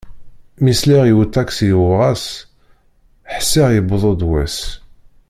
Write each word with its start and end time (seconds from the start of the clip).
Mi 0.63 0.73
sliɣ 0.79 1.03
i 1.05 1.13
uṭaksi 1.21 1.67
yuɣwas, 1.71 2.23
ḥṣiɣ 3.35 3.67
yewweḍ-d 3.71 4.21
wass. 4.29 4.57